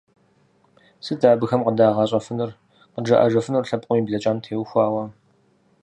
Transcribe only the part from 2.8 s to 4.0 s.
къыджаӀэжыфынур лъэпкъым